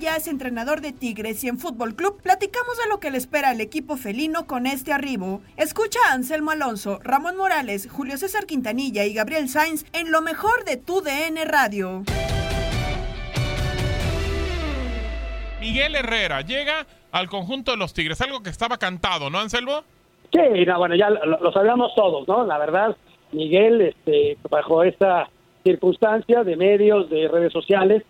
[0.00, 3.50] Ya es entrenador de Tigres y en Fútbol Club platicamos de lo que le espera
[3.50, 5.42] al equipo felino con este arribo.
[5.58, 10.64] Escucha a Anselmo Alonso, Ramón Morales, Julio César Quintanilla y Gabriel Sainz en lo mejor
[10.64, 12.04] de tu DN Radio.
[15.60, 19.82] Miguel Herrera llega al conjunto de los Tigres, algo que estaba cantado, ¿no, Anselmo?
[20.32, 20.40] Sí,
[20.78, 22.46] bueno, ya lo, sabíamos todos, ¿no?
[22.46, 22.96] La verdad,
[23.32, 25.28] Miguel, este, bajo esta
[25.62, 28.02] circunstancia de medios, de redes sociales,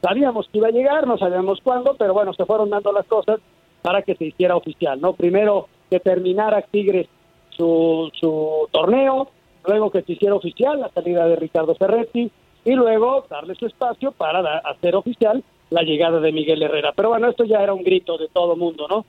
[0.00, 3.40] Sabíamos que iba a llegar, no sabíamos cuándo, pero bueno, se fueron dando las cosas
[3.82, 5.14] para que se hiciera oficial, ¿no?
[5.14, 7.08] Primero que terminara Tigres
[7.50, 9.28] su, su torneo,
[9.66, 12.30] luego que se hiciera oficial la salida de Ricardo Ferretti
[12.64, 16.92] y luego darle su espacio para hacer oficial la llegada de Miguel Herrera.
[16.94, 19.04] Pero bueno, esto ya era un grito de todo mundo, ¿no?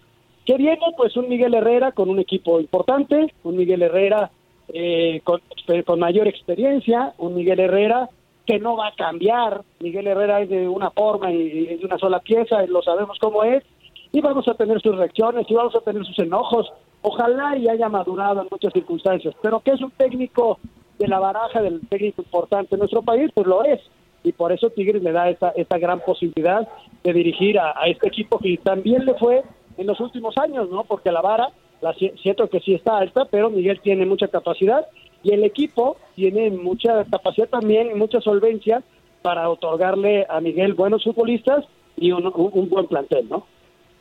[0.46, 0.82] ¿Qué viene?
[0.98, 4.32] Pues un Miguel Herrera con un equipo importante, un Miguel Herrera
[4.74, 5.42] eh, con,
[5.86, 8.10] con mayor experiencia, un Miguel Herrera
[8.50, 9.62] que no va a cambiar.
[9.80, 13.44] Miguel Herrera es de una forma y es de una sola pieza, lo sabemos cómo
[13.44, 13.64] es,
[14.12, 16.68] y vamos a tener sus reacciones y vamos a tener sus enojos.
[17.04, 20.58] Ojalá y haya madurado en muchas circunstancias, pero que es un técnico
[20.98, 23.80] de la baraja del técnico importante en nuestro país, pues lo es.
[24.24, 26.68] Y por eso Tigres le da esta, esta gran posibilidad
[27.04, 29.44] de dirigir a, este equipo que también le fue
[29.78, 30.86] en los últimos años, ¿no?
[30.86, 31.50] Porque la vara,
[31.82, 34.88] la siento que sí está alta, pero Miguel tiene mucha capacidad
[35.24, 38.84] y el equipo tiene mucha capacidad también mucha solvencia
[39.22, 41.66] para otorgarle a Miguel buenos futbolistas
[41.97, 42.31] y un,
[42.69, 43.46] buen plantel, ¿no?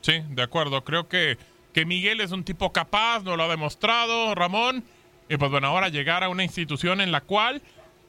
[0.01, 0.85] Sí, de acuerdo.
[0.85, 1.37] Creo que,
[1.73, 4.85] que Miguel es un tipo capaz, nos lo ha demostrado, Ramón.
[5.29, 7.61] Y pues bueno, ahora llegar a una institución en la cual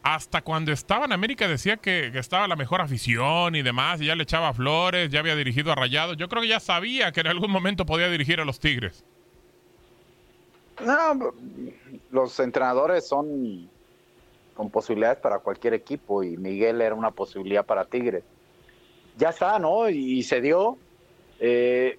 [0.04, 4.06] hasta cuando estaba en América decía que, que, estaba la mejor afición y demás, y
[4.06, 6.16] ya le echaba flores, ya había dirigido a Rayados.
[6.16, 9.04] Yo creo que ya sabía que en algún momento podía dirigir a los Tigres.
[10.86, 11.34] No,
[12.12, 13.70] los entrenadores son
[14.54, 18.24] con posibilidades para cualquier equipo y Miguel era una posibilidad para Tigres.
[19.18, 19.90] Ya está, ¿no?
[19.90, 20.78] Y, se dio.
[21.40, 21.98] Eh,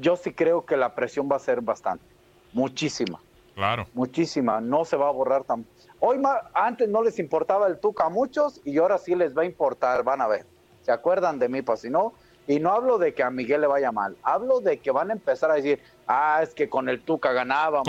[0.00, 2.04] yo sí creo que la presión va a ser bastante,
[2.52, 3.20] muchísima.
[3.54, 3.86] Claro.
[3.94, 5.66] Muchísima, no se va a borrar tan...
[5.98, 6.20] Hoy
[6.54, 10.04] antes no les importaba el Tuca a muchos y ahora sí les va a importar,
[10.04, 10.46] van a ver.
[10.82, 11.62] ¿Se acuerdan de mí?
[11.62, 12.14] Pues si no,
[12.48, 15.12] y no hablo de que a Miguel le vaya mal, hablo de que van a
[15.12, 17.86] empezar a decir, ah, es que con el Tuca ganábamos,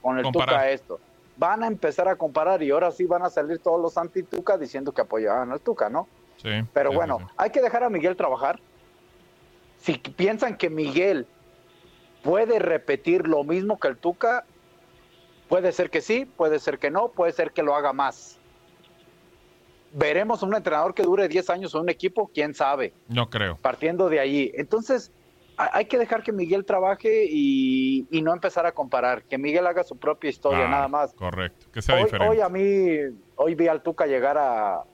[0.00, 0.98] con el Tuca esto.
[1.36, 4.92] Van a empezar a comparar y ahora sí van a salir todos los anti-Tuca diciendo
[4.92, 6.08] que apoyaban al Tuca, ¿no?
[6.42, 6.48] Sí.
[6.72, 8.58] Pero bueno, hay que dejar a Miguel trabajar.
[9.76, 11.26] Si piensan que Miguel
[12.24, 14.46] puede repetir lo mismo que el Tuca,
[15.48, 18.37] puede ser que sí, puede ser que no, puede ser que lo haga más
[19.92, 22.92] veremos un entrenador que dure 10 años en un equipo, quién sabe.
[23.08, 23.56] No creo.
[23.60, 24.52] Partiendo de allí.
[24.54, 25.12] Entonces,
[25.56, 29.96] hay que dejar que Miguel trabaje y, no empezar a comparar, que Miguel haga su
[29.96, 31.12] propia historia, ah, nada más.
[31.14, 32.32] Correcto, que sea hoy, diferente.
[32.32, 34.84] Hoy a mí, hoy vi al Tuca llegar a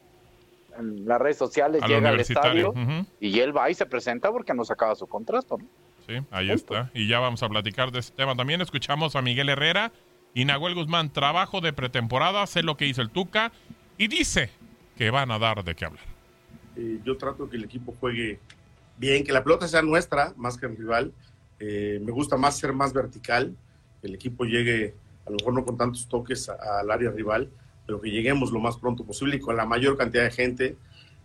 [0.78, 2.74] en las redes sociales, llega al estadio
[3.20, 5.66] y él va y se presenta porque no sacaba su contrato, ¿no?
[6.06, 6.90] Sí, ahí está.
[6.92, 8.60] Y ya vamos a platicar de este tema también.
[8.60, 9.90] Escuchamos a Miguel Herrera
[10.34, 13.52] Y Nahuel Guzmán, trabajo de pretemporada, sé lo que hizo el Tuca
[13.96, 14.50] y dice
[14.96, 16.04] que van a dar de qué hablar.
[16.76, 18.38] Eh, yo trato que el equipo juegue
[18.96, 21.12] bien, que la pelota sea nuestra más que el rival.
[21.58, 23.56] Eh, me gusta más ser más vertical,
[24.00, 24.94] que el equipo llegue,
[25.26, 27.50] a lo mejor no con tantos toques al área rival,
[27.86, 30.76] pero que lleguemos lo más pronto posible y con la mayor cantidad de gente.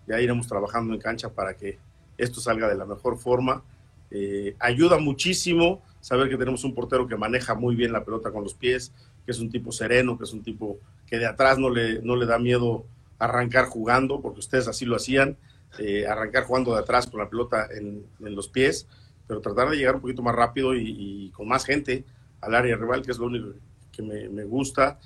[0.08, 1.78] Ya iremos trabajando en cancha para que
[2.18, 3.64] esto salga de la mejor forma.
[4.12, 8.44] Eh, ayuda muchísimo saber que tenemos un portero que maneja muy bien la pelota con
[8.44, 8.92] los pies,
[9.26, 12.16] que es un tipo sereno, que es un tipo que de atrás no le, no
[12.16, 12.86] le da miedo
[13.20, 15.38] arrancar jugando, porque ustedes así lo hacían,
[15.78, 18.88] eh, arrancar jugando de atrás con la pelota en, los pies,
[19.28, 22.06] pero tratar de llegar un poquito más rápido y, con más gente
[22.42, 23.50] al área rival, que es lo único
[23.92, 25.00] que me, gusta.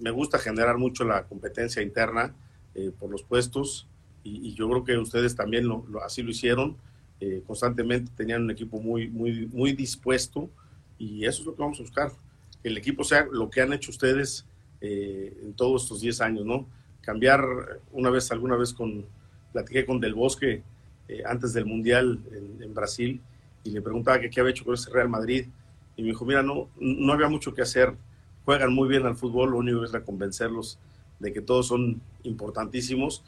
[0.00, 2.34] me gusta generar mucho la competencia interna
[2.74, 3.86] eh, por los puestos
[4.24, 6.76] y, yo creo que ustedes también lo, así lo hicieron.
[7.20, 10.50] Eh, constantemente tenían un equipo muy, muy, muy dispuesto
[10.98, 12.10] y eso es lo que vamos a buscar.
[12.62, 14.46] Que el equipo sea lo que han hecho ustedes
[14.80, 16.68] en todos estos 10 años, ¿no?
[17.04, 17.44] Cambiar
[17.92, 19.04] una vez, alguna vez con,
[19.52, 20.62] platiqué con Del Bosque
[21.08, 22.20] eh, antes del Mundial
[22.60, 23.20] en, Brasil
[23.62, 25.46] y le preguntaba qué había hecho con ese Real Madrid
[25.96, 27.94] y me dijo, mira, no, no había mucho que hacer,
[28.44, 30.78] juegan muy bien al fútbol, lo único que es convencerlos
[31.20, 33.22] de que todos son importantísimos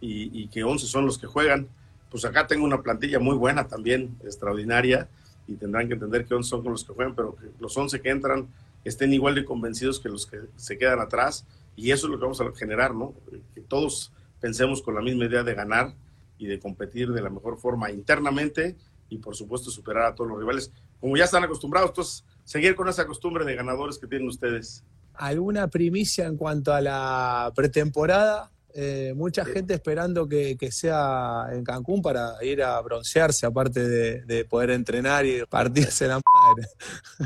[0.00, 1.68] y, que 11 son los que juegan.
[2.10, 5.08] Pues acá tengo una plantilla muy buena también, extraordinaria,
[5.46, 8.00] y tendrán que entender que 11 son con los que juegan, pero que los 11
[8.00, 8.48] que entran
[8.84, 11.44] estén igual de convencidos que los que se quedan atrás
[11.78, 13.14] y eso es lo que vamos a generar, ¿no?
[13.54, 15.94] Que todos pensemos con la misma idea de ganar
[16.36, 18.76] y de competir de la mejor forma internamente
[19.08, 20.72] y por supuesto superar a todos los rivales.
[21.00, 24.82] Como ya están acostumbrados, entonces seguir con esa costumbre de ganadores que tienen ustedes.
[25.14, 28.50] ¿Alguna primicia en cuanto a la pretemporada?
[28.74, 34.70] Eh, mucha gente esperando que, sea en Cancún para ir a broncearse, aparte de, poder
[34.70, 36.68] entrenar y partirse la madre.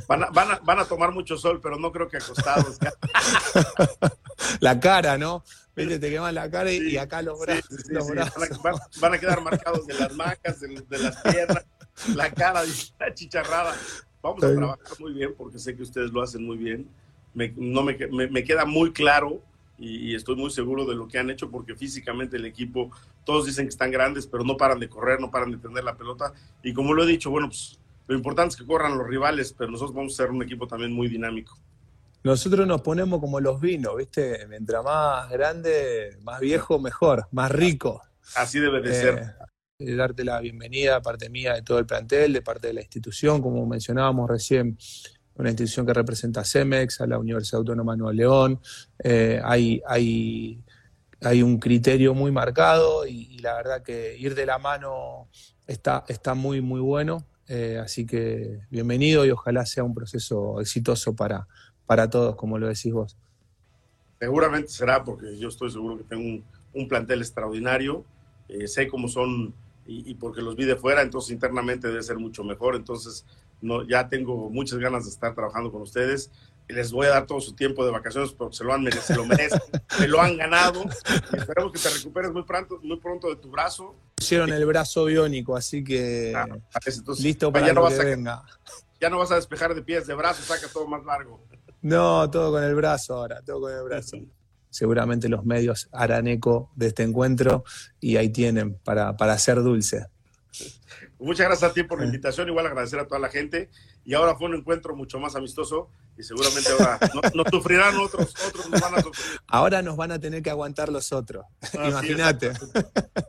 [0.07, 2.79] Van a, van, a, tomar mucho sol, pero no creo que acostados.
[4.61, 5.45] la cara, ¿no?
[5.75, 7.85] Vete, te queman la cara y, acá los brazos.
[9.01, 11.65] Van, a, quedar marcados de las macas, de, las piernas,
[12.15, 12.63] la cara
[13.15, 13.75] chicharrada.
[14.23, 16.89] Vamos a trabajar muy bien porque sé que ustedes lo hacen muy bien.
[17.35, 19.43] Me, no me, me queda muy claro
[19.83, 22.91] y, estoy muy seguro de lo que han hecho porque físicamente el equipo,
[23.25, 25.97] todos dicen que están grandes, pero no paran de correr, no paran de tener la
[25.97, 26.33] pelota.
[26.63, 29.71] Y como lo he dicho, bueno, pues lo importante es que corran los rivales, pero
[29.71, 31.59] nosotros vamos a ser un equipo también muy dinámico.
[32.25, 34.47] Nosotros nos ponemos como los vinos, ¿viste?
[34.49, 38.01] Mientras más grande, más viejo, mejor, más rico.
[38.37, 39.35] Así debe de ser.
[39.79, 43.43] Eh, darte la bienvenida, parte mía, de todo el plantel, de parte de la institución,
[43.43, 44.79] como mencionábamos recién,
[45.35, 48.61] una institución que representa a CEMEX, a la Universidad Autónoma de Nuevo León.
[49.03, 50.63] Eh, hay, hay,
[51.21, 55.29] hay un criterio muy marcado y, la verdad que ir de la mano
[55.67, 57.27] está, está muy, muy bueno.
[57.49, 61.49] Eh, así que bienvenido y ojalá sea un proceso exitoso para,
[61.93, 63.19] para todos, como lo decís vos.
[64.19, 66.43] Seguramente será, porque yo estoy seguro que tengo
[66.73, 68.03] un, plantel extraordinario.
[68.49, 69.53] Eh, sé cómo son
[69.85, 72.77] y, y, porque los vi de fuera, entonces internamente debe ser mucho mejor.
[72.77, 73.27] Entonces,
[73.61, 76.31] no, ya tengo muchas ganas de estar trabajando con ustedes.
[76.67, 79.27] Les voy a dar todo su tiempo de vacaciones porque se lo, han, se lo
[79.27, 79.61] merecen,
[79.99, 80.83] se lo han ganado.
[81.31, 83.95] esperemos que te recuperes muy pronto, muy pronto de tu brazo.
[84.19, 86.33] Hicieron el brazo biónico, así que
[87.19, 88.43] listo para ya no que venga.
[88.99, 91.45] Ya no vas a despejar de pies, de brazo, saca todo más largo.
[91.83, 94.19] No, todo con el brazo ahora, todo con el brazo.
[94.71, 97.65] Seguramente los medios harán eco de este encuentro
[98.01, 100.07] y ahí tienen para, para hacer dulce.
[101.19, 103.71] Muchas gracias a ti por la invitación, igual agradecer a toda la gente.
[104.05, 106.99] Y ahora fue un encuentro mucho más amistoso y seguramente ahora
[107.35, 109.41] no, sufrirán otros, otros nos van a sufrir.
[109.47, 111.47] Ahora nos van a tener que aguantar los otros.
[111.75, 112.53] Imagínate.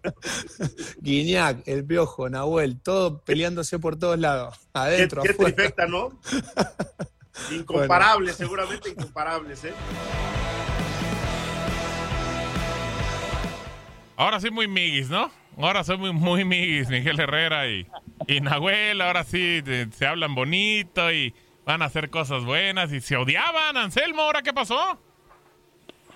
[1.01, 4.57] Guiñac, el Piojo, Nahuel, todo peleándose por todos lados.
[4.73, 6.19] Adentro, Qué, qué ¿no?
[7.51, 9.73] Incomparables, seguramente incomparables, ¿eh?
[14.15, 15.31] Ahora sí muy miguis, ¿no?
[15.57, 17.85] Ahora soy muy, muy Miguel Herrera y,
[18.27, 19.01] y Nahuel.
[19.01, 21.33] Ahora sí se hablan bonito y
[21.65, 22.91] van a hacer cosas buenas.
[22.93, 24.21] Y se odiaban, Anselmo.
[24.23, 24.97] ¿Ahora qué pasó?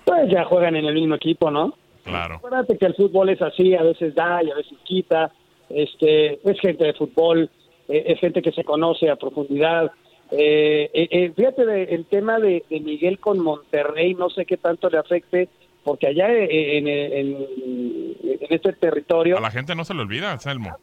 [0.04, 1.74] Pues ya juegan en el mismo equipo, ¿no?
[2.04, 2.36] Claro.
[2.36, 5.30] Acuérdate que el fútbol es así, a veces da y a veces quita.
[5.68, 7.50] Este, es gente de fútbol,
[7.88, 9.92] eh, es gente que se conoce a profundidad.
[10.30, 14.98] Eh, eh, fíjate el tema de, de Miguel con Monterrey, no sé qué tanto le
[14.98, 15.48] afecte
[15.88, 16.86] porque allá en,
[18.50, 19.38] este territorio...
[19.38, 20.76] A la gente no se le olvida, Selmo.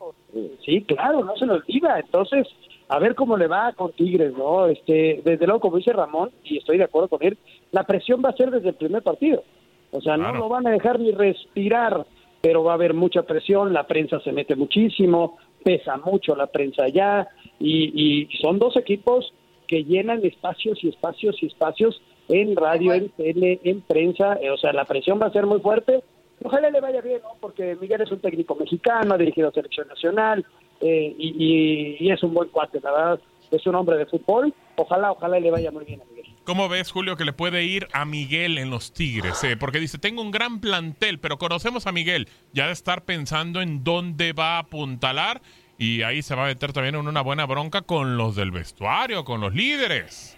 [0.65, 1.99] Sí, claro, no se le olvida.
[1.99, 2.47] Entonces,
[2.87, 4.65] a ver cómo le va con Tigres, ¿no?
[4.65, 7.37] Este, desde luego, como dice Ramón, y estoy de acuerdo con él,
[7.71, 9.43] la presión va a ser desde el primer partido.
[9.91, 12.05] O sea, no lo van a dejar ni respirar,
[12.41, 16.83] pero va a haber mucha presión, la prensa se mete muchísimo, pesa mucho la prensa
[16.83, 17.27] allá,
[17.59, 19.33] y, y son dos equipos
[19.67, 24.57] que llenan espacios y espacios y espacios en radio, en tele, en prensa, eh, o
[24.57, 26.03] sea, la presión va a ser muy fuerte.
[26.43, 27.29] Ojalá le vaya bien, ¿no?
[27.39, 30.45] Porque Miguel es un técnico mexicano, ha dirigido a selección nacional
[30.81, 33.19] eh, y, y, es un buen cuate, la verdad,
[33.51, 34.53] es un hombre de fútbol.
[34.75, 36.25] Ojalá, ojalá le vaya muy bien a Miguel.
[36.43, 39.43] ¿Cómo ves, Julio, que le puede ir a Miguel en los Tigres?
[39.43, 39.57] Eh?
[39.57, 42.27] Porque dice, tengo un gran plantel, pero conocemos a Miguel.
[42.53, 45.41] Ya de estar pensando en dónde va a apuntalar
[45.77, 49.25] y ahí se va a meter también en una buena bronca con los del vestuario,
[49.25, 50.37] con los líderes.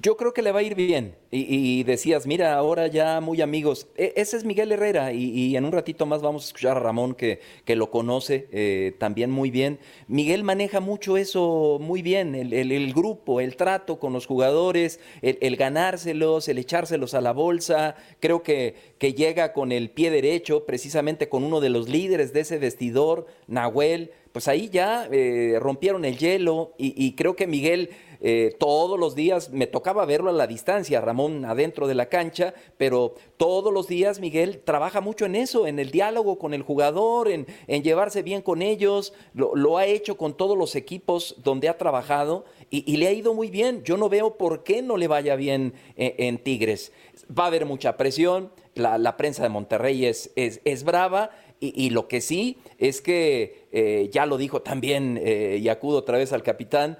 [0.00, 1.14] Yo creo que le va a ir bien.
[1.30, 3.86] Y, decías, mira, ahora ya muy amigos.
[3.96, 7.14] E, ese es Miguel Herrera y, en un ratito más vamos a escuchar a Ramón
[7.14, 9.78] que, que lo conoce eh, también muy bien.
[10.06, 16.48] Miguel maneja mucho eso muy bien, el, grupo, el trato con los jugadores, el, ganárselos,
[16.48, 17.96] el echárselos a la bolsa.
[18.20, 22.40] Creo que, que llega con el pie derecho, precisamente con uno de los líderes de
[22.40, 24.12] ese vestidor, Nahuel.
[24.32, 29.50] Pues ahí ya eh, rompieron el hielo y creo que Miguel eh, todos los días,
[29.50, 34.18] me tocaba verlo a la distancia, Ramón adentro de la cancha, pero todos los días
[34.18, 38.60] Miguel trabaja mucho en eso, en el diálogo con el jugador, en, llevarse bien con
[38.60, 43.34] ellos, lo, ha hecho con todos los equipos donde ha trabajado y, le ha ido
[43.34, 43.84] muy bien.
[43.84, 46.92] Yo no veo por qué no le vaya bien eh, en, Tigres.
[47.30, 51.30] Va a haber mucha presión, la, prensa de Monterrey es, es, brava.
[51.60, 56.32] Y, lo que sí es que eh, ya lo dijo también, y acudo otra vez
[56.32, 56.98] al capitán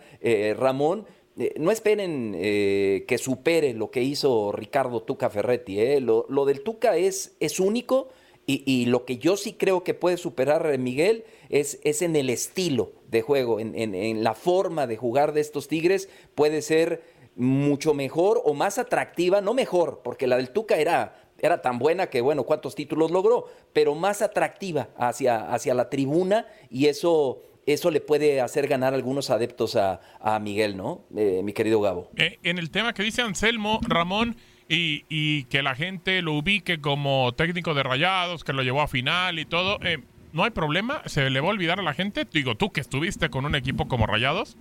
[0.57, 1.07] Ramón,
[1.39, 5.81] eh, no esperen eh, que supere lo que hizo Ricardo Tuca Ferretti.
[5.81, 6.01] Eh.
[6.01, 8.09] Lo, del Tuca es, es único
[8.51, 12.93] y, lo que yo sí creo que puede superar Miguel es, es en el estilo
[13.07, 16.09] de juego, en, la forma de jugar de estos Tigres.
[16.35, 17.03] Puede ser
[17.37, 22.09] mucho mejor o más atractiva, no mejor, porque la del Tuca era, era tan buena
[22.09, 27.43] que, bueno, cuántos títulos logró, pero más atractiva hacia, hacia la tribuna y eso
[27.73, 30.01] eso le puede hacer ganar algunos adeptos a,
[30.41, 31.03] Miguel, ¿no?
[31.15, 32.11] Eh, mi querido Gabo.
[32.17, 34.37] Eh, en el tema que dice Anselmo, Ramón,
[34.71, 39.39] y, que la gente lo ubique como técnico de rayados, que lo llevó a final
[39.39, 39.99] y todo, eh,
[40.33, 41.03] ¿no hay problema?
[41.07, 42.27] ¿Se le va a olvidar a la gente?
[42.31, 44.57] Digo, tú que estuviste con un equipo como rayados.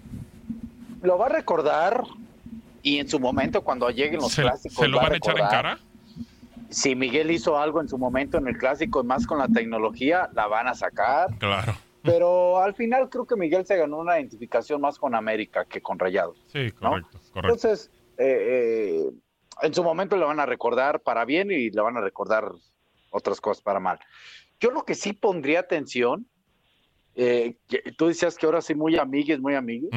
[1.01, 2.03] Lo va a recordar
[2.83, 4.77] y en su momento cuando lleguen los clásicos.
[4.77, 5.79] ¿Se lo van a echar en cara?
[6.69, 10.47] Si Miguel hizo algo en su momento en el clásico, más con la tecnología, la
[10.47, 11.37] van a sacar.
[11.37, 11.73] Claro.
[12.03, 15.99] Pero al final creo que Miguel se ganó una identificación más con América que con
[15.99, 16.41] Rayados.
[16.47, 17.19] Sí, correcto.
[17.35, 19.11] Entonces, eh, eh,
[19.61, 22.51] en su momento le van a recordar para bien y le van a recordar
[23.11, 23.99] otras cosas para mal.
[24.59, 26.27] Yo lo que sí pondría atención,
[27.15, 27.57] eh,
[27.97, 29.89] tú decías que ahora sí muy amigues, muy amigues,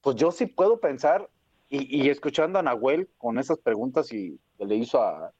[0.00, 1.28] pues yo sí puedo pensar,
[1.68, 5.32] y, y, escuchando a Nahuel con esas preguntas y que le hizo a...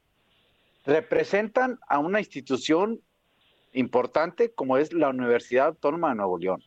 [0.85, 3.01] Representan a una institución
[3.73, 6.63] importante como es la Universidad Autónoma de Nuevo León,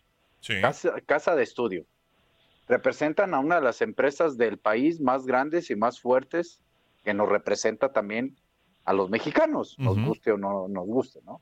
[1.06, 1.86] casa, de estudio.
[2.68, 6.60] Representan a una de las empresas del país más grandes y más fuertes
[7.04, 8.36] que nos representa también
[8.86, 11.42] a los mexicanos, nos guste o no nos guste, ¿no?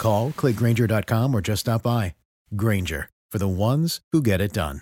[0.00, 2.14] Call, clickgranger.com, or just stop by.
[2.56, 4.80] Granger, for the ones who get it done.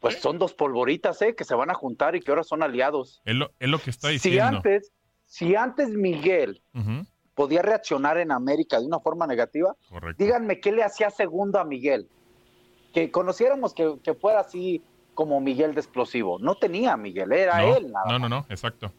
[0.00, 1.34] Pues son dos polvoritas, ¿eh?
[1.34, 3.20] Que se van a juntar y que ahora son aliados.
[3.24, 4.58] Es lo, es lo que está Si diciendo.
[4.58, 4.92] antes,
[5.26, 6.62] si antes Miguel
[7.34, 10.22] podía reaccionar en América de una forma negativa, Correcto.
[10.22, 12.08] díganme qué le hacía segundo a Miguel.
[12.94, 14.82] Que conociéramos que, que fuera así
[15.14, 16.38] como Miguel de explosivo.
[16.38, 18.92] No tenía a Miguel, era no, él nada no, no, no, exacto.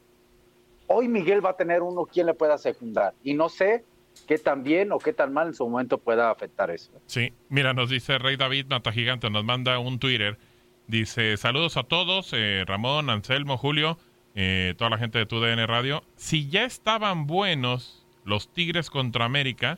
[0.92, 3.14] Hoy Miguel va a tener uno quien le pueda secundar.
[3.24, 3.86] Y no sé
[4.28, 6.92] qué tan bien o qué tan mal en su momento pueda afectar eso.
[7.06, 10.40] Sí, mira, nos dice Rey David Mata Gigante, nos manda un Twitter.
[10.88, 14.00] Dice, saludos a todos, eh, Ramón, Anselmo, Julio,
[14.34, 16.02] eh, toda la gente de TUDN Radio.
[16.16, 19.78] Si ya estaban buenos los Tigres contra América,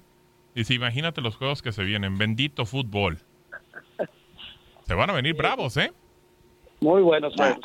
[0.55, 3.17] dice, imagínate los juegos que se vienen, bendito fútbol.
[4.87, 5.91] Se van a venir bravos, ¿eh?
[6.79, 7.59] Muy buenos juegos.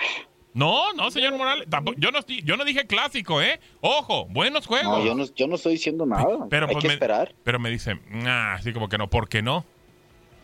[0.56, 3.60] No, no, señor Morales, tampoco- yo, no, yo no dije clásico, ¿eh?
[3.82, 4.98] Ojo, buenos juegos.
[5.00, 6.46] No, yo no, yo no estoy diciendo nada.
[6.48, 7.34] Pero, hay pues, que me, esperar.
[7.44, 9.66] pero me dice, "Nah", así como que no, ¿por qué no?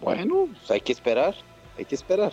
[0.02, 1.34] Bueno, pues hay que esperar.
[1.78, 2.32] Hay que esperar.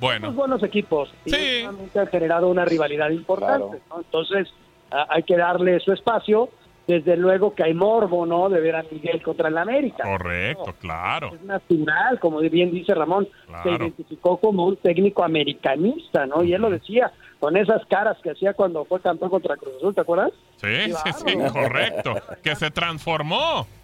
[0.00, 0.26] Bueno.
[0.26, 1.14] Muy buenos equipos.
[1.24, 3.80] Y últimamente han generado una rivalidad importante.
[3.90, 3.98] ¿no?
[3.98, 4.52] Entonces,
[4.90, 6.48] a- hay que darle su espacio.
[6.86, 8.48] Desde luego que hay morbo, ¿no?
[8.50, 10.04] De ver a Miguel contra el América.
[10.04, 11.34] Correcto, claro.
[11.34, 13.26] Es natural, como bien dice Ramón,
[13.62, 16.42] se identificó como un técnico americanista, ¿no?
[16.42, 17.10] Y él lo decía,
[17.40, 20.32] con esas caras que hacía cuando fue campeón contra Cruz Azul, ¿te acuerdas?
[20.56, 22.14] Sí, sí, sí, correcto.
[22.42, 23.66] Que se transformó.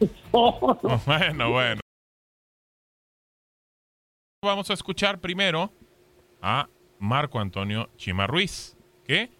[1.06, 1.80] Bueno, bueno.
[4.44, 5.72] Vamos a escuchar primero
[6.40, 6.68] a
[7.00, 9.30] Marco Antonio Chima Ruiz, que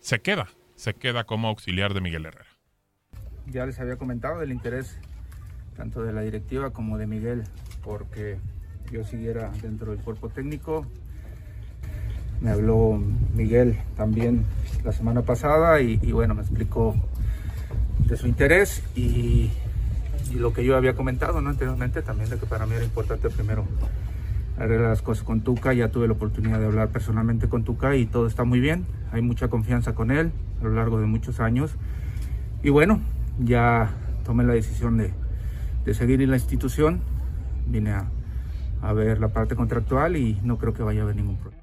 [0.00, 2.47] se queda, se queda como auxiliar de Miguel Herrera.
[3.50, 4.98] Ya les había comentado del interés
[5.76, 7.44] tanto de la directiva como de Miguel
[7.82, 8.36] porque
[8.92, 10.84] yo siguiera dentro del cuerpo técnico.
[12.40, 13.00] Me habló
[13.34, 14.44] Miguel también
[14.84, 16.94] la semana pasada y, bueno, me explicó
[18.06, 19.50] de su interés y,
[20.30, 23.64] y lo que yo había comentado anteriormente también de que para mí era importante primero
[24.58, 25.72] arreglar las cosas con Tuca.
[25.72, 28.84] Ya tuve la oportunidad de hablar personalmente con Tuca y todo está muy bien.
[29.12, 31.76] Hay mucha confianza con él a lo largo de muchos años.
[32.62, 33.00] Y bueno,
[33.38, 33.90] ya
[34.24, 35.12] tomé la decisión de,
[35.84, 37.00] de seguir en la institución.
[37.66, 38.10] Vine a,
[38.82, 41.62] a ver la parte contractual y no creo que vaya a haber ningún problema.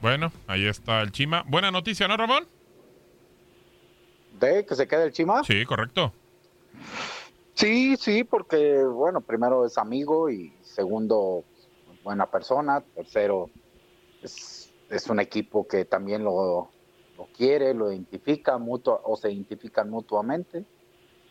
[0.00, 1.44] Bueno, ahí está el Chima.
[1.48, 2.46] Buena noticia, ¿no, Ramón?
[4.38, 5.42] ¿De que se quede el Chima?
[5.44, 6.12] Sí, correcto.
[7.54, 11.44] Sí, sí, porque, bueno, primero es amigo y segundo,
[12.02, 12.82] buena persona.
[12.94, 13.48] Tercero,
[14.22, 16.68] es, es un equipo que también lo,
[17.16, 20.64] lo quiere, lo identifica mutua, o se identifican mutuamente.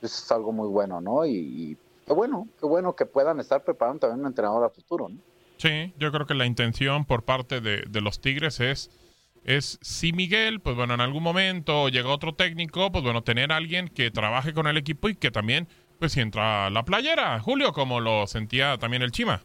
[0.02, 1.26] Eso es algo muy bueno, ¿no?
[1.26, 5.18] Y, qué bueno, qué bueno que puedan estar preparando también un entrenador a futuro, ¿no?
[5.58, 8.90] Sí, yo creo que la intención por parte de, de los Tigres es,
[9.46, 13.88] es si Miguel, pues bueno, en algún momento llega otro técnico, pues bueno, tener alguien
[13.88, 15.68] que trabaje con el equipo y que también,
[16.00, 19.44] pues si entra a la playera, Julio, como lo sentía también el Chima.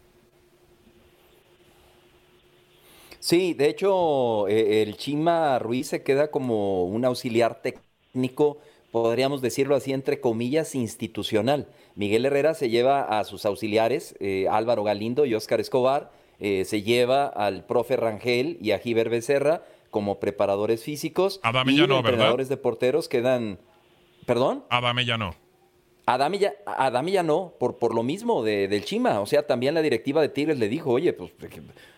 [3.20, 8.59] Sí, de hecho, eh, el Chima Ruiz se queda como un auxiliar técnico,
[8.92, 11.68] podríamos decirlo así, entre comillas, institucional.
[11.94, 16.83] Miguel Herrera se lleva a sus auxiliares, eh, Álvaro Galindo y Óscar Escobar, eh, se
[16.83, 21.40] lleva al profe Rangel y a Giver Becerra como preparadores físicos.
[21.42, 22.11] Adame y ya no, ¿verdad?
[22.11, 23.59] entrenadores de porteros quedan...
[24.26, 24.64] ¿Perdón?
[24.68, 25.35] Adame ya no.
[26.14, 29.20] Adame ya no, por, por lo mismo de- del Chima.
[29.20, 31.32] O sea, también la directiva de Tigres le dijo, oye, pues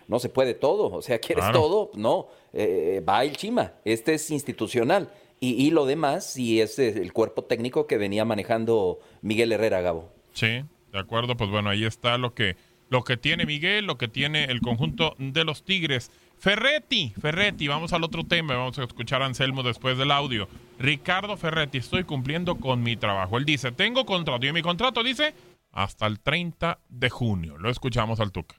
[0.07, 0.91] no se puede todo.
[0.93, 1.59] O sea, ¿quieres Claro.
[1.61, 1.91] todo?
[1.95, 3.73] No, eh, va el Chima.
[3.85, 5.09] Este es institucional.
[5.39, 9.81] Y, y lo demás, sí es eh, el cuerpo técnico que venía manejando Miguel Herrera,
[9.81, 10.09] Gabo.
[10.33, 12.55] Sí, de acuerdo, pues bueno, ahí está lo que,
[12.91, 16.11] lo que tiene Miguel, lo que tiene el conjunto de los Tigres.
[16.37, 20.49] Ferretti, Ferretti, vamos al otro tema, vamos a escuchar a Anselmo después del audio.
[20.77, 23.37] Ricardo Ferretti, estoy cumpliendo con mi trabajo.
[23.37, 25.33] Él dice, tengo contrato y mi contrato dice
[25.71, 27.57] hasta el 30 de junio.
[27.57, 28.57] Lo escuchamos al Tuca.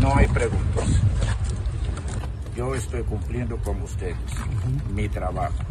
[0.00, 0.88] No hay preguntas.
[2.56, 4.16] Yo estoy cumpliendo con ustedes
[4.94, 5.62] mi trabajo.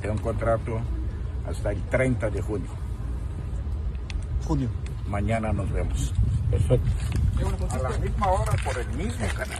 [0.00, 0.80] Tengo un contrato
[1.46, 2.70] hasta el 30 de junio.
[4.44, 4.81] Junio.
[5.08, 6.12] Mañana nos vemos.
[6.50, 6.88] Perfecto.
[7.70, 9.58] A la misma hora por el mismo canal.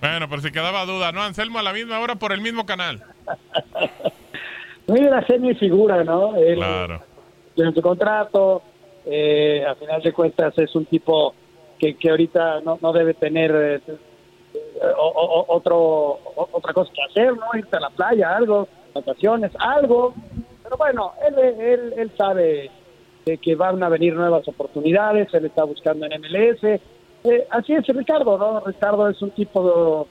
[0.00, 1.22] Bueno, por si quedaba duda, ¿no?
[1.22, 3.02] Anselmo a la misma hora por el mismo canal.
[4.86, 6.36] No hay una serie figura, ¿no?
[6.36, 7.02] Él Claro.
[7.54, 8.62] tiene su contrato,
[9.06, 11.34] eh, a final de cuentas es un tipo
[11.78, 13.80] que, que ahorita no, no debe tener eh,
[14.98, 17.46] o- o- otro o- otra cosa que hacer, ¿no?
[17.58, 20.14] Irse a la playa, algo, vacaciones, algo.
[20.64, 22.70] Pero bueno, él, él, él sabe
[23.26, 26.64] de que van a venir nuevas oportunidades, él está buscando en MLS.
[26.64, 28.60] Eh, así es Ricardo, ¿no?
[28.60, 30.08] Ricardo es un tipo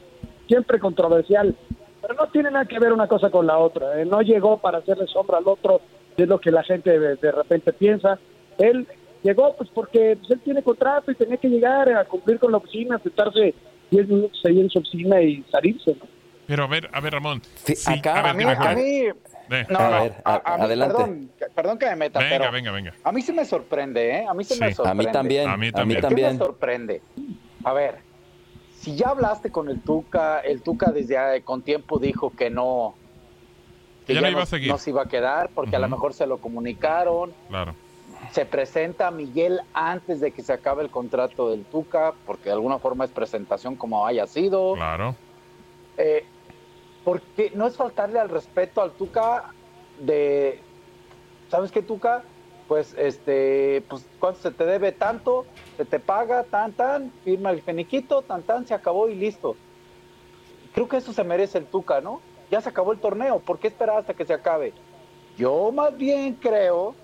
[0.48, 1.56] siempre controversial,
[2.02, 4.00] pero no tiene nada que ver una cosa con la otra.
[4.02, 4.06] ¿eh?
[4.06, 5.82] No llegó para hacerle sombra al otro,
[6.18, 8.20] es lo que la gente de, de repente piensa.
[8.58, 8.88] Él
[9.24, 12.58] llegó pues porque pues, él tiene contrato y tenía que llegar a cumplir con la
[12.60, 13.54] oficina, sentarse
[13.92, 15.92] 10 minutos ahí en su oficina y salirse.
[16.00, 16.08] ¿no?
[16.48, 17.42] Pero a ver, a ver, Ramón.
[17.64, 19.33] Sí, sí, acá- a ver, A mí, dime, a mí-
[19.70, 20.16] No, a ver.
[20.24, 20.96] a- a mí, adelante.
[20.96, 22.94] Perdón, que- perdón que me meta, Venga, pero venga, venga.
[23.04, 24.26] a mí se me sorprende, ¿eh?
[24.28, 24.76] A mí se me Sí.
[24.76, 25.04] sorprende.
[25.04, 25.50] A mí también.
[25.50, 25.98] A mí también.
[26.00, 26.32] ¿Qué también.
[26.34, 27.02] me sorprende?
[27.64, 27.98] A ver,
[28.80, 32.96] si ya hablaste con el Tuca, el Tuca desde ah, con tiempo dijo que no,
[34.08, 34.70] que Ya ya, no iba a seguir.
[34.70, 37.34] no se iba a quedar porque a lo mejor se lo comunicaron.
[37.50, 37.76] Claro.
[38.32, 42.54] Se presenta a Miguel antes de que se acabe el contrato del Tuca, porque de
[42.54, 44.74] alguna forma es presentación como haya sido.
[44.76, 45.16] Claro.
[45.98, 46.26] Eh,
[47.04, 49.54] porque no es faltarle al respeto al Tuca
[50.00, 50.60] de,
[51.50, 52.24] ¿sabes qué Tuca?
[52.68, 55.46] Pues este, pues cuánto se te debe tanto,
[55.78, 59.56] se te paga tan tan, firma el feniquito, tan tan, se acabó y listo.
[60.74, 62.22] Creo que eso se merece el Tuca, ¿no?
[62.50, 64.74] Ya se acabó el torneo, ¿por qué esperar hasta que se acabe?
[65.38, 66.96] Yo más bien creo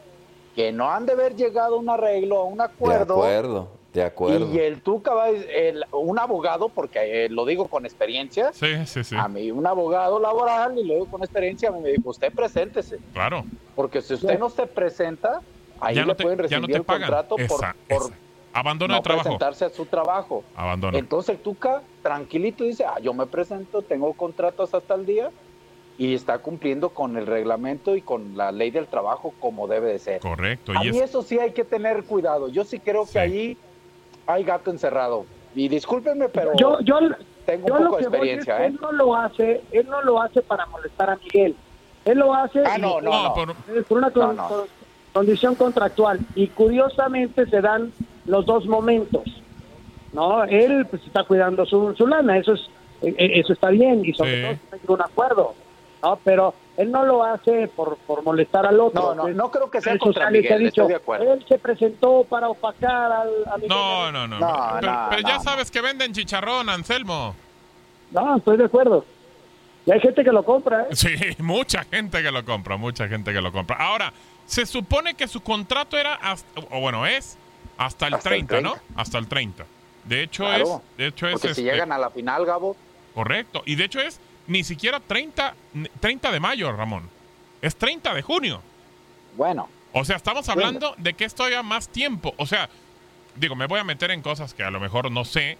[0.56, 3.79] que no han de haber llegado a un arreglo, a un De acuerdo.
[4.04, 4.54] De acuerdo.
[4.54, 9.04] Y el Tuca va, el- un abogado, porque eh, lo digo con experiencia, Sí, sí,
[9.04, 9.16] sí.
[9.18, 13.46] a mí un abogado laboral y lo digo con experiencia, me dijo, usted preséntese, Claro.
[13.76, 15.42] porque si usted no se presenta,
[15.80, 17.02] ahí Ya le no te, pueden ya recibir no te el pagan.
[17.02, 18.14] contrato por, Esa, por esa.
[18.52, 19.24] Abandono no de trabajo.
[19.24, 20.44] presentarse a su trabajo.
[20.56, 20.98] Abandono.
[20.98, 25.30] Entonces el Tuca, tranquilito, dice, ah, yo me presento, tengo contratos hasta el día
[26.00, 30.00] y está cumpliendo con el reglamento y con la ley del trabajo como debe de
[30.00, 30.20] ser.
[30.22, 30.72] Correcto.
[30.76, 32.48] A Y mí es, eso sí hay que tener cuidado.
[32.48, 33.14] Yo sí creo Sí.
[33.14, 33.58] que ahí
[34.30, 35.26] hay gato encerrado.
[35.56, 37.00] Y discúlpenme, pero Yo, yo,
[37.46, 38.68] tengo yo un lo poco de es experiencia, ¿eh?
[38.68, 41.56] él no lo hace, él no lo hace para molestar a Miguel.
[42.06, 43.34] Él lo hace Ah, no, no, no.
[43.34, 43.56] por-
[43.89, 44.68] una con- con-
[45.13, 47.92] condición contractual y curiosamente se dan
[48.26, 49.24] los dos momentos.
[50.13, 52.62] No, él pues está cuidando su, su lana, eso es
[53.02, 54.42] eh, eh, eso está bien y sobre Sí.
[54.42, 55.56] todo hay un acuerdo.
[56.02, 59.02] No, pero él no lo hace por, por molestar al otro.
[59.02, 61.34] No, no, Pues, no creo que sea contra Miguel, dicho, estoy de acuerdo.
[61.34, 63.70] Él se presentó para opacar al, a Miguel.
[63.70, 64.40] no, no, no.
[64.40, 65.44] No, pero no, pero ya no.
[65.44, 67.36] sabes que venden chicharrón, Anselmo.
[68.12, 69.06] No, estoy de acuerdo.
[69.86, 70.96] Y hay gente que lo compra, ¿eh?
[70.96, 73.78] Sí, mucha gente que lo compra, mucha gente que lo compra.
[73.78, 74.14] Ahora,
[74.46, 77.38] se supone que su contrato era, hasta, o bueno, es
[77.78, 78.74] hasta el, Hasta el 30, ¿no?
[78.74, 79.02] 30.
[79.02, 79.66] Hasta el 30.
[80.06, 82.76] De hecho Claro, es, de hecho es, Porque si este, llegan a la final, Gabo,
[83.14, 83.64] correcto.
[83.66, 85.54] Y de hecho es ni siquiera 30,
[86.02, 87.10] 30 de mayo, Ramón.
[87.62, 88.62] Es 30 de junio.
[89.38, 90.62] bueno, O sea, estamos Bueno.
[90.68, 92.34] hablando de que esto ya más tiempo.
[92.38, 92.70] O sea,
[93.36, 95.58] digo, me voy a meter en cosas que a lo mejor no sé.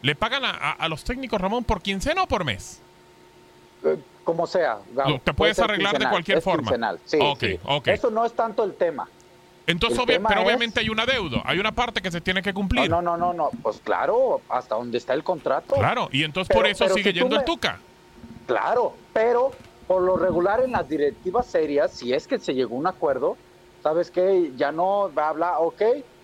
[0.00, 2.80] ¿Le pagan a, a- a los técnicos, Ramón, por quincena o por mes?
[3.84, 5.14] eh, como sea, Gabo.
[5.14, 6.70] Te puede puedes arreglar de cualquier es forma.
[7.04, 7.40] Sí, Ok,
[7.84, 7.90] sí.
[7.90, 9.08] Eso no es tanto el tema.
[9.66, 12.52] Entonces, obvia- pero es- obviamente hay un adeudo, hay una parte que se tiene que
[12.54, 12.88] cumplir.
[12.88, 15.74] No, no, no, no, pues claro, hasta donde está el contrato.
[15.74, 17.78] Claro, y entonces Pero- por eso sigue si yendo el Tuca.
[18.46, 19.52] Claro, pero
[19.86, 23.36] por lo regular en las directivas serias, si es que se llegó a un acuerdo,
[23.82, 24.52] ¿sabes qué?
[24.54, 25.82] Ya no va a hablar, ok.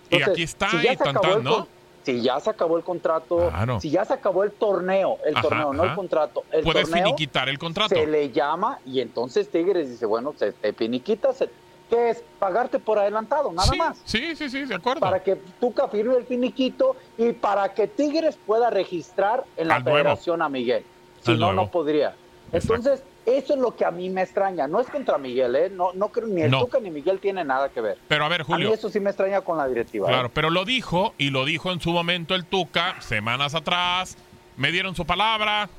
[0.09, 1.67] Y aquí está, si ya se acabó el ¿no?
[2.01, 5.73] Si ya se acabó el contrato, si ya se acabó el torneo, el Ajá, torneo,
[5.73, 7.93] no el contrato, el Puedes torneo, finiquitar el contrato.
[7.93, 11.51] se le llama y entonces Tigres dice, bueno, se te finiquita, se-
[11.89, 12.23] ¿qué es?
[12.39, 14.01] Pagarte por adelantado, nada sí, más.
[14.05, 15.01] Sí, sí, sí, de acuerdo.
[15.01, 19.83] Para que Tuca firme el finiquito y para que Tigres pueda registrar en la Al
[19.83, 19.97] nuevo.
[19.97, 20.85] federación a Miguel.
[21.35, 22.15] Si no, no podría.
[22.51, 24.67] Entonces, eso es lo que a mí me extraña.
[24.67, 25.69] No es contra Miguel, ¿eh?
[25.69, 26.61] No, no creo ni el No.
[26.61, 27.97] Tuca ni Miguel tiene nada que ver.
[28.07, 28.69] Pero a ver, A Julio.
[28.69, 30.07] mí eso sí me extraña con la directiva.
[30.07, 30.11] ¿eh?
[30.11, 34.17] Claro, pero lo dijo y lo dijo en su momento el Tuca semanas atrás.
[34.57, 35.69] Me dieron su palabra.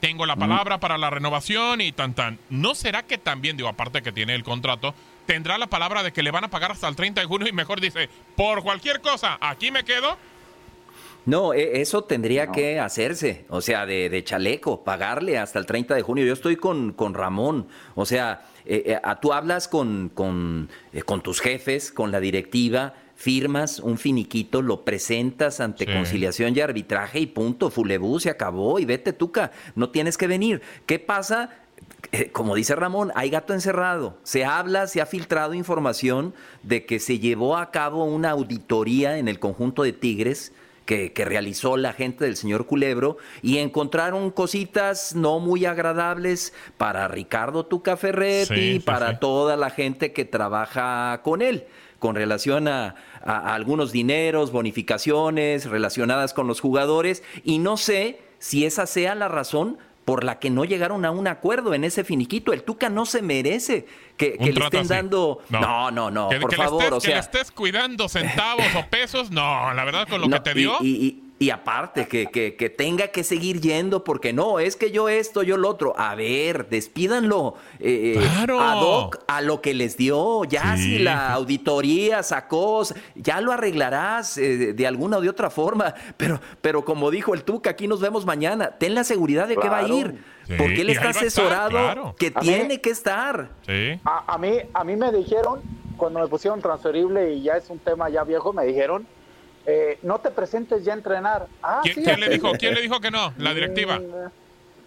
[0.00, 2.38] Tengo la palabra para la renovación y tan tan.
[2.50, 6.22] ¿No será que también, digo, aparte que tiene el contrato, tendrá la palabra de que
[6.22, 9.38] le van a pagar hasta el 30 de junio y mejor dice, por cualquier cosa,
[9.40, 10.16] aquí me quedo?
[11.26, 15.94] No, e- eso tendría que hacerse, o sea, de, de chaleco, pagarle hasta el 30
[15.94, 16.24] de junio.
[16.24, 21.02] Yo estoy con, con Ramón, o sea, eh, eh, a- tú hablas con, con, eh,
[21.02, 25.92] con tus jefes, con la directiva, firmas un finiquito, lo presentas ante Sí.
[25.92, 30.60] conciliación y arbitraje y punto, fulebú, se acabó y vete tuca, no tienes que venir.
[30.86, 31.50] ¿Qué pasa?
[32.12, 34.16] Eh, Como dice Ramón, hay gato encerrado.
[34.22, 39.26] Se habla, se ha filtrado información de que se llevó a cabo una auditoría en
[39.28, 40.52] el conjunto de Tigres
[40.86, 47.08] que, que realizó la gente del señor Culebro y encontraron cositas no muy agradables para
[47.08, 49.16] Ricardo Tuca Ferretti, Sí, sí, para sí.
[49.20, 51.66] toda la gente que trabaja con él
[51.98, 58.20] con relación a, a- a algunos dineros, bonificaciones relacionadas con los jugadores y no sé
[58.38, 62.04] si esa sea la razón por la que no llegaron a un acuerdo en ese
[62.04, 62.52] finiquito.
[62.52, 65.40] El Tuca no se merece que, que le estén dando.
[65.48, 66.80] No, no, no, por favor.
[66.80, 67.08] Le estés, o sea...
[67.10, 70.76] que le estés cuidando centavos o pesos, no, la verdad, con lo que te dio.
[70.80, 75.10] y, y aparte, que, que, que, tenga que seguir yendo porque no, es que yo
[75.10, 75.92] esto, yo lo otro.
[75.98, 78.60] A ver, despídanlo eh, eh claro.
[78.60, 80.44] ad hoc a lo que les dio.
[80.44, 80.82] Ya sí.
[80.82, 82.82] si la auditoría sacó,
[83.14, 85.94] ya lo arreglarás eh, de alguna o de otra forma.
[86.16, 88.70] Pero, pero como dijo el Tuca, aquí nos vemos mañana.
[88.78, 89.68] Ten la seguridad de claro.
[89.68, 90.24] que va a ir.
[90.46, 90.54] Sí.
[90.56, 92.14] Porque él está asesorado estar, claro.
[92.18, 93.50] que a tiene mí, que estar.
[93.66, 94.00] Sí.
[94.04, 95.60] A, a, mí, a mí me dijeron,
[95.98, 99.06] cuando me pusieron transferible y ya es un tema ya viejo, me dijeron
[99.66, 101.46] eh, no te presentes ya a entrenar.
[101.62, 103.32] Ah, ¿Quién, sí, ¿quién le dijo, ¿Quién le dijo que no?
[103.38, 104.00] ¿La directiva?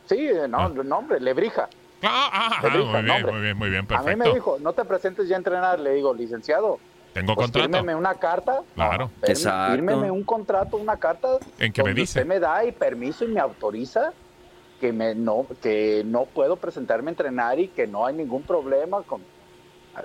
[0.08, 0.70] Sí, no, ah.
[0.70, 1.70] nombre, Lebrija.
[2.02, 3.32] Ah, ah, Lebrija, muy, bien, nombre.
[3.32, 4.10] muy bien, muy bien, perfecto.
[4.10, 5.80] A mí me dijo, no te presentes ya a entrenar.
[5.80, 6.80] Le digo, licenciado.
[7.14, 7.68] Tengo pues contrato.
[7.70, 8.62] Fírmeme una carta.
[8.76, 9.12] Claro.
[9.22, 9.72] No.
[9.72, 11.40] Fírmeme un contrato, una carta.
[11.60, 12.20] En que me dice.
[12.20, 14.14] Usted me da y permiso y me autoriza
[14.80, 19.02] que, me, no, que no puedo presentarme a entrenar y que no hay ningún problema
[19.04, 19.22] con...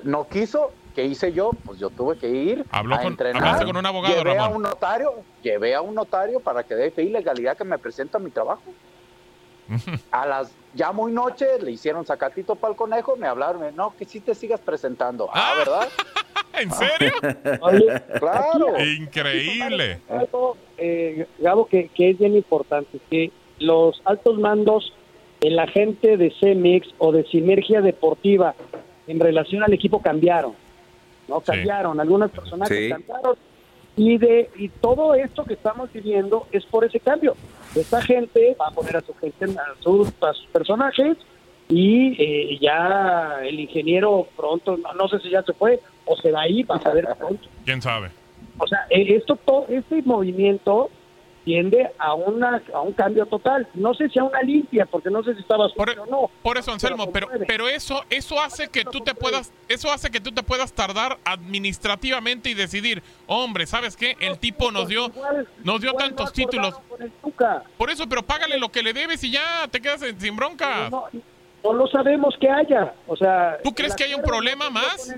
[0.02, 1.50] No quiso, ¿Qué hice yo?
[1.64, 3.64] Pues yo tuve que ir Habló a con, entrenar.
[3.64, 4.52] con un abogado, llevé Ramón.
[4.52, 7.78] a un notario, llevé a un notario para que dé fe y legalidad que me
[7.78, 8.62] presenta mi trabajo.
[10.12, 14.04] a las ya muy noche le hicieron sacatito para el conejo, me hablaron, no, que
[14.04, 15.28] sí te sigas presentando.
[15.32, 15.88] Ah, ¿verdad?
[16.60, 17.12] ¿En serio?
[18.20, 18.80] Claro.
[18.80, 20.00] Increíble.
[20.08, 24.92] Algo, eh, Gabo, que, que es bien importante, que los altos mandos,
[25.40, 28.54] el agente de CEMEX o de Sinergia Deportiva
[29.06, 30.54] en relación al equipo cambiaron,
[31.28, 31.40] ¿no?
[31.40, 32.00] Cambiaron, sí.
[32.00, 32.88] algunas personas sí.
[32.88, 33.36] cambiaron
[33.96, 37.36] y de y todo esto que estamos viviendo es por ese cambio.
[37.74, 41.16] Esta gente va a poner a su gente, a sus, a sus personajes
[41.68, 46.30] y eh, ya el ingeniero pronto, no, no, sé si ya se fue o se
[46.30, 47.48] va a ir, va a saber pronto.
[47.64, 48.10] ¿Quién sabe?
[48.58, 50.90] O sea, esto, todo, este movimiento
[51.44, 53.68] tiende a una a un cambio total.
[53.74, 56.30] No sé si a una limpia, porque no sé si estabas por, o no.
[56.42, 60.20] Por eso, Anselmo, pero pero eso eso hace que tú te puedas eso hace que
[60.20, 64.16] tú te puedas tardar administrativamente y decidir, hombre, ¿sabes qué?
[64.20, 65.10] El tipo nos dio
[65.62, 66.74] nos dio tantos títulos.
[67.76, 70.90] Por eso, pero págale lo que le debes y ya te quedas sin broncas.
[70.90, 71.04] No,
[71.62, 75.14] no, lo sabemos que haya, o sea, ¿Tú crees que hay un problema más?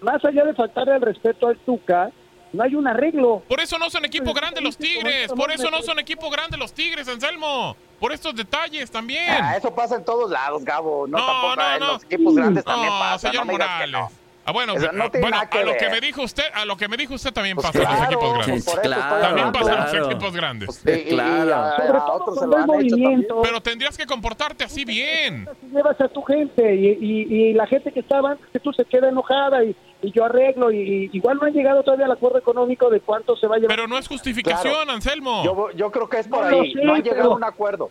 [0.00, 2.10] Más allá de faltarle el respeto al Tuca,
[2.52, 3.42] no hay un arreglo.
[3.48, 5.32] Por eso no son equipo grande los Tigres.
[5.32, 7.76] Por eso no son equipo grande los Tigres, Anselmo.
[7.98, 9.30] Por estos detalles también.
[9.30, 11.06] Ah, eso pasa en todos lados, Gabo.
[11.06, 11.92] No, no tampoco no, en no.
[11.92, 13.30] los equipos grandes también pasa.
[13.30, 13.96] Señor no Morales.
[14.44, 15.04] Ah, bueno, bueno
[15.38, 17.78] a lo que me dijo usted, a lo que me dijo usted también pues pasa
[17.78, 18.64] claro, en los equipos grandes.
[18.64, 19.90] Pues claro, también pasa claro.
[19.90, 20.80] en los equipos grandes.
[20.82, 21.54] Pues, y, claro.
[21.54, 23.42] A, Sobre a todo otros se cuando lo han hecho.
[23.42, 25.48] Pero tendrías que comportarte así bien.
[25.72, 29.10] Llevas a tu gente y, y, y la gente que estaba, que tú se queda
[29.10, 32.90] enojada y, y yo arreglo y, y igual no han llegado todavía al acuerdo económico
[32.90, 33.76] de cuánto se va a llevar.
[33.76, 34.90] Pero no es justificación, Claro.
[34.92, 35.42] Anselmo.
[35.44, 36.72] Yo, yo creo que es por No ahí.
[36.72, 37.90] sé, no han llegado pero- a un acuerdo.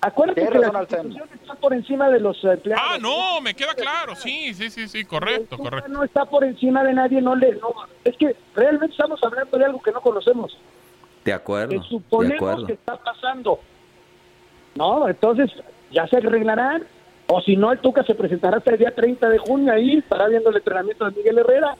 [0.00, 1.08] Acuérdate que la razón, Anselmo.
[1.08, 2.84] institución está por encima de los empleados.
[2.86, 4.14] Ah, no, me queda claro.
[4.14, 5.88] Sí, sí, sí, sí, correcto, correcto.
[5.90, 7.72] No está por encima de nadie, no le, no,
[8.04, 10.56] es que realmente estamos hablando de algo que no conocemos,
[11.24, 11.70] De acuerdo.
[11.70, 12.66] que De suponemos acuerdo.
[12.66, 13.58] que está pasando.
[14.74, 15.50] No, entonces
[15.90, 16.84] ya se arreglarán,
[17.26, 20.28] o si no, el Tuca se presentará hasta el día 30 de junio ahí, estará
[20.28, 21.76] viendo el entrenamiento de Miguel Herrera.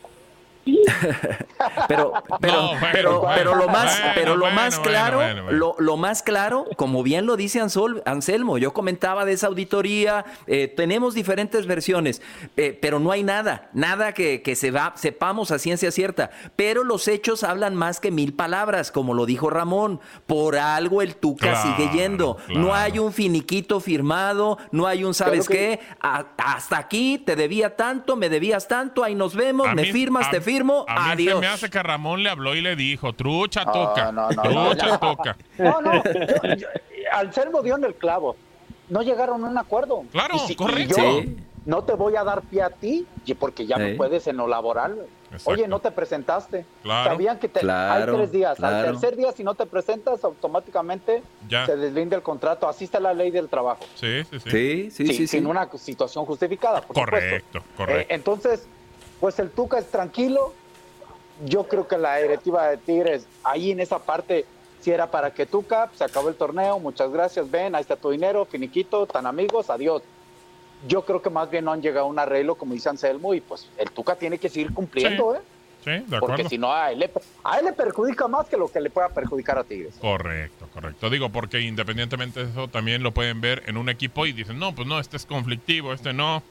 [0.64, 0.82] Sí,
[1.88, 5.16] Pero, pero, No, bueno, pero, bueno, pero lo más, bueno, pero lo bueno, más claro,
[5.18, 5.58] bueno, bueno.
[5.58, 10.24] Lo, lo más claro, como bien lo dice Ansol- Anselmo, yo comentaba de esa auditoría,
[10.46, 12.22] eh, tenemos diferentes versiones,
[12.56, 16.30] eh, pero no hay nada, nada que, que se va, sepamos a ciencia cierta.
[16.56, 20.00] Pero los hechos hablan más que mil palabras, como lo dijo Ramón.
[20.26, 22.36] Por algo el Tuca Claro, sigue yendo.
[22.48, 25.80] No hay un finiquito firmado, no hay un, ¿sabes que- qué?
[26.00, 29.92] A- hasta aquí te debía tanto, me debías tanto, ahí nos vemos, A me mí-
[29.92, 31.34] firmas, a- te firmo, A mí adiós.
[31.34, 34.42] se me hace que Ramón le habló y le dijo, trucha No, toca, no, no,
[34.42, 34.98] trucha no.
[34.98, 35.36] toca.
[35.58, 36.02] No, no.
[36.04, 36.68] yo- yo-
[37.12, 38.36] Anselmo dio en el clavo.
[38.88, 40.02] No llegaron a un acuerdo.
[40.12, 40.96] Claro, si- correcto.
[40.96, 41.36] yo Sí.
[41.64, 43.06] no te voy a dar pie a ti
[43.38, 43.82] porque ya Sí.
[43.82, 45.06] no puedes en lo laboral.
[45.32, 45.50] Exacto.
[45.50, 46.64] Oye, no te presentaste.
[46.84, 47.10] Claro.
[47.10, 48.56] Sabían que te- Claro, hay tres días.
[48.56, 48.76] claro.
[48.76, 51.66] Al tercer día, si no te presentas, automáticamente Ya.
[51.66, 52.68] se deslinda el contrato.
[52.68, 53.84] Así está la ley del trabajo.
[53.96, 54.50] Sí, sí, sí.
[54.50, 55.26] Sí, sí, Sí, sí, sí.
[55.26, 56.82] sin una situación justificada.
[56.82, 57.70] Por Correcto, supuesto.
[57.76, 58.00] correcto.
[58.02, 58.68] Eh, entonces,
[59.24, 60.52] pues el Tuca es tranquilo.
[61.46, 64.44] Yo creo que la directiva de Tigres, ahí en esa parte,
[64.82, 68.10] si era para que Tuca, se acabó el torneo, muchas gracias, ven, ahí está tu
[68.10, 70.02] dinero, finiquito, tan amigos, adiós.
[70.86, 73.40] Yo creo que más bien no han llegado a un arreglo, como dice Anselmo, y
[73.40, 75.38] pues el Tuca tiene que seguir cumpliendo, Sí.
[75.38, 75.42] ¿eh?
[75.84, 76.48] Sí, de Porque acuerdo.
[76.50, 77.10] si no, a él, le,
[77.44, 79.94] a él le perjudica más que lo que le pueda perjudicar a Tigres.
[80.02, 81.08] Correcto, correcto.
[81.08, 84.74] Digo, porque independientemente de eso, también lo pueden ver en un equipo y dicen, no,
[84.74, 86.42] pues no, este es conflictivo, este no.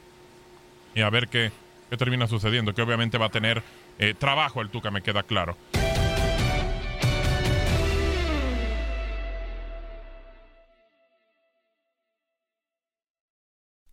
[0.96, 1.52] Y a ver qué,
[1.90, 3.62] qué termina sucediendo, que obviamente va a tener
[3.98, 5.56] eh, trabajo el Tuca, me queda claro.